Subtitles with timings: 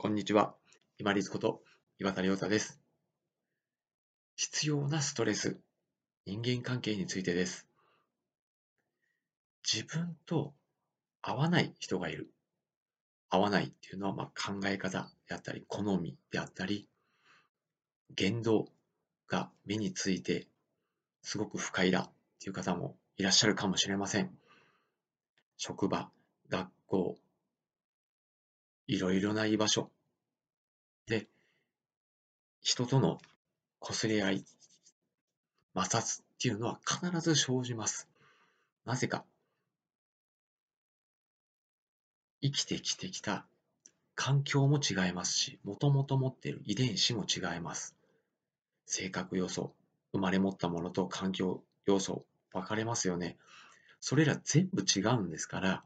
[0.00, 0.54] こんにちは。
[0.98, 1.60] 今立こと
[1.98, 2.80] 岩田亮太です。
[4.36, 5.58] 必要なストレス、
[6.24, 7.66] 人間関係についてです。
[9.64, 10.54] 自分と
[11.20, 12.30] 合わない人がいる。
[13.28, 16.86] 合わないっていうのはま考え方であったり、好みであったり、
[18.14, 18.68] 言動
[19.26, 20.46] が目について
[21.22, 24.30] すごく不快だっていう方もいらっしゃるかもしれません。
[25.56, 26.08] 職場、
[26.48, 27.18] 学校、
[28.88, 29.90] いろいろな居場所
[31.06, 31.28] で、
[32.62, 33.18] 人との
[33.82, 34.44] 擦れ合い、
[35.74, 38.08] 摩擦っていうのは必ず生じます。
[38.86, 39.26] なぜか、
[42.40, 43.46] 生きてきてきた
[44.14, 47.94] 環境も違いますし、もともと持っている遺伝子も違います。
[48.86, 49.74] 性格要素、
[50.12, 52.24] 生まれ持ったものと環境要素、
[52.54, 53.36] 分かれますよね。
[54.00, 55.84] それら全部違うんですから、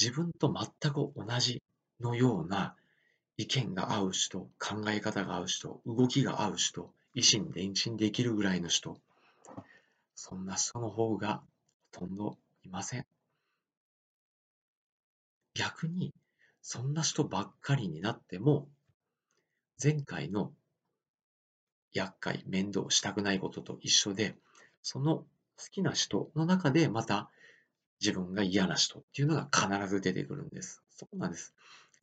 [0.00, 1.62] 自分と全く同じ
[2.00, 2.76] のような
[3.36, 9.00] 意見が合う人、考え方が合う人、動きが合う人、意心伝心できるぐらいの人、
[10.14, 11.42] そんな人の方が
[11.92, 13.06] ほとんどいません。
[15.54, 16.14] 逆に、
[16.62, 18.68] そんな人ばっかりになっても、
[19.82, 20.52] 前回の
[21.92, 24.36] 厄介、面倒したくないことと一緒で、
[24.82, 25.26] その好
[25.70, 27.30] きな人の中でまた
[28.00, 30.82] 自分が嫌な人っていうのが必ず出てくるんです。
[30.90, 31.54] そうなんです。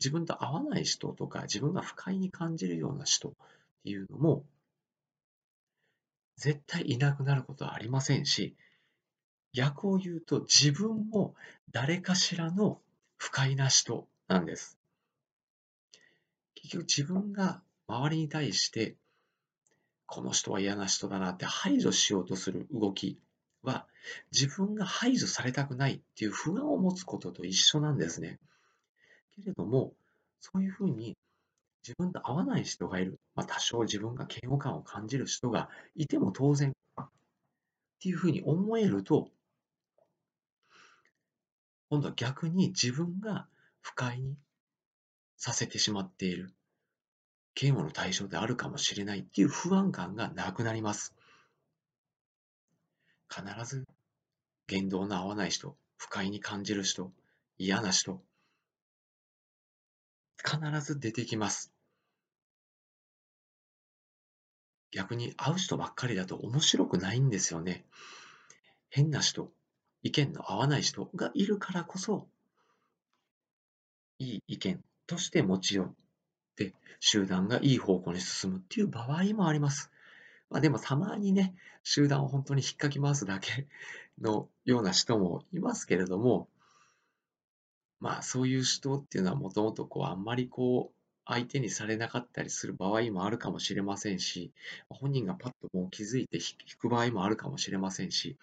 [0.00, 3.32] 自分と合わない人とか、自分が不快に感じるような人っ
[3.84, 4.44] ていうのも、
[6.38, 8.56] 絶対いなくなることはありませんし、
[9.52, 11.34] 逆を言うと自分も
[11.70, 12.80] 誰かしらの
[13.18, 14.78] 不快な人なんです。
[16.54, 18.96] 結局自分が周りに対して、
[20.06, 23.18] この人は嫌な人だなって排除しようとする動き
[23.62, 23.86] は、
[24.32, 28.38] 自分が排除されたくないっていう不安を持つことと一緒なんですね。
[29.40, 29.92] けれども、
[30.40, 31.16] そういうふうに
[31.82, 37.08] 自分と合わない人がいる、まあ、多少自分が嫌悪感を感じる人がいても当然っ
[38.00, 39.28] ていうふうに思えると、
[41.90, 43.48] 今度は逆に自分が
[43.80, 44.36] 不快に
[45.36, 46.54] させてしまっている
[47.60, 51.14] 嫌悪の対象であるかもしれないっていう不安感がなくなります。
[53.28, 53.84] 必ず
[54.66, 57.12] 言動の合わない人、不快に感じる人、
[57.58, 58.22] 嫌な人、
[60.44, 61.72] 必ず出てきます。
[64.92, 67.84] 逆に会う人ばっかりだと面白くないんですよね。
[68.88, 69.52] 変な人、
[70.02, 72.28] 意見の合わない人がいるからこそ、
[74.18, 75.94] いい意見として持ち寄っ
[76.56, 79.90] て、集団がいい方向に進むっていう場合もあります。
[80.50, 83.68] まあ、でもたまにね、集団を本当に引っかき回すだけ
[84.20, 86.48] のような人もいますけれども、
[88.00, 94.50] まあ、そういう人っていうのはもともとこう、あんまりこう、相手にされなかったりする場合もあるかもしれませんし、
[94.88, 96.42] 本人がパッともう気づいて引
[96.78, 98.36] く場合もあるかもしれませんし、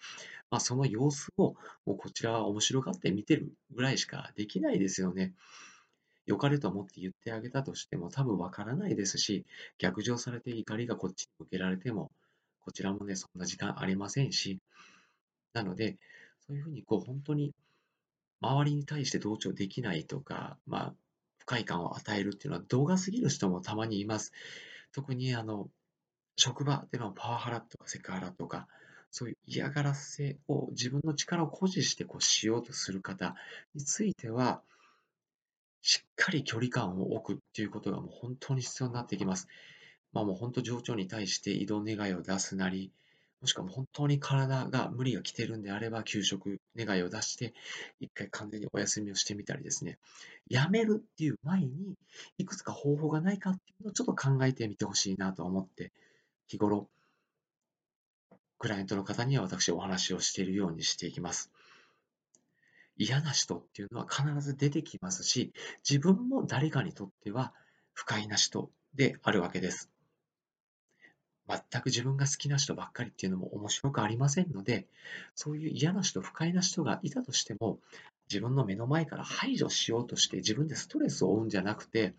[0.50, 1.54] まあ、その様子を
[1.84, 5.34] もうこちらは面白がって見てるぐらいしかできないですよね。
[6.24, 9.44] 良かれと思って言ってあげたとしても多分わからないですし、
[9.78, 12.10] 逆上されて怒りがこっちに向けられても、
[12.60, 14.58] こちらもね、そんな時間ありませんし、
[15.52, 15.96] なので、
[16.46, 17.52] そういうふうにこう本当に
[18.40, 20.94] 周りに対して同調できないとか、まあ、
[21.38, 24.32] 不快感を与えるっていうのは動画すぎる人もたまにいます。
[24.92, 25.68] 特にあの、
[26.36, 28.68] 職場でのパワハラとかセクハラとか、
[29.10, 33.34] そういう嫌がらせを自分の力を誇示してこうしようとする方
[33.74, 34.62] については、
[35.82, 39.48] しっかり距離感を置くっていうことがもう本当に必要になってきます。
[40.12, 42.92] まあもう本当上長に対して移動願いを出すなり、
[43.40, 47.54] もしくは本当に体が無理が来てるんであれば、休職願いを出して、
[48.00, 49.98] 一回完全にお休みをしてみたりですね、
[50.48, 51.94] やめるっていう前に、
[52.38, 55.92] いくつか方法がないかっていうのをちょっと考えてみてほしいなと思って、
[56.48, 56.88] 日頃、
[58.58, 61.52] クライアントの方には私お話をしているようにしていきます。
[62.96, 65.52] 嫌な人っていうのは必ず出てきますし、
[65.88, 67.54] 自分も誰かにとっては
[67.94, 69.90] 不快な人であるわけです。
[71.48, 74.86] 全く自分が好きな人ばっかりっていうのも面白くありませんので、
[75.34, 77.78] そういう嫌な人、不快な人がいたとしても、
[78.30, 82.14] 自分の目の前から排除しようとして自分でストレスを負うんじゃなくて、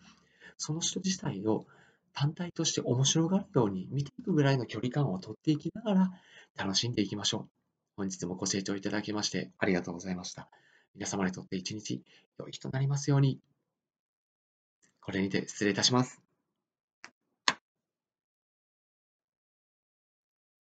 [0.57, 1.65] その人自体を
[2.13, 6.11] 単体として面白がるように見ていくぐらいの距離感をとっていきながら
[6.57, 7.49] 楽しんでいきましょう。
[7.95, 10.49] 本日もご清聴いただきましてありがとうございました。
[10.95, 12.01] 皆様にとって一日
[12.39, 13.39] 良い日となりますように。
[15.01, 16.28] これにて失礼いたします。